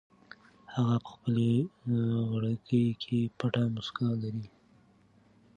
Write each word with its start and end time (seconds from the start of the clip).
هغه 0.73 0.95
په 1.03 1.09
خپلې 1.15 1.51
غړکۍ 2.31 2.85
کې 3.01 3.19
پټه 3.37 3.63
موسکا 3.73 4.09
لري. 4.21 4.47